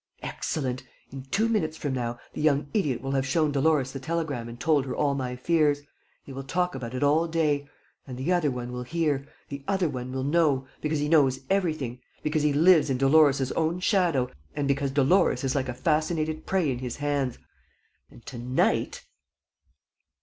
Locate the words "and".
4.49-4.59, 8.07-8.17, 14.55-14.67, 18.09-18.25